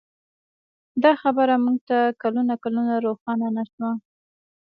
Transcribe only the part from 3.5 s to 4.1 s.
نه شوه.